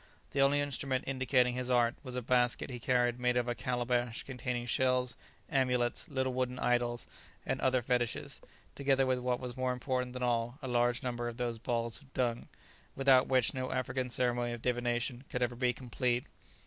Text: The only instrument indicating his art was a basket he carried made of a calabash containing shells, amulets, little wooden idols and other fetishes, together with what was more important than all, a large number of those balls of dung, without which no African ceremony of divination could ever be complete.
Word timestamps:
The 0.31 0.41
only 0.41 0.61
instrument 0.61 1.03
indicating 1.05 1.53
his 1.53 1.69
art 1.69 1.93
was 2.01 2.15
a 2.15 2.23
basket 2.23 2.71
he 2.71 2.79
carried 2.79 3.19
made 3.19 3.37
of 3.37 3.47
a 3.47 3.53
calabash 3.53 4.23
containing 4.23 4.65
shells, 4.65 5.15
amulets, 5.47 6.09
little 6.09 6.33
wooden 6.33 6.57
idols 6.57 7.05
and 7.45 7.61
other 7.61 7.83
fetishes, 7.83 8.41
together 8.73 9.05
with 9.05 9.19
what 9.19 9.39
was 9.39 9.55
more 9.55 9.71
important 9.71 10.13
than 10.13 10.23
all, 10.23 10.57
a 10.63 10.67
large 10.67 11.03
number 11.03 11.27
of 11.27 11.37
those 11.37 11.59
balls 11.59 12.01
of 12.01 12.11
dung, 12.15 12.47
without 12.95 13.27
which 13.27 13.53
no 13.53 13.71
African 13.71 14.09
ceremony 14.09 14.53
of 14.53 14.63
divination 14.63 15.23
could 15.29 15.43
ever 15.43 15.55
be 15.55 15.71
complete. 15.71 16.25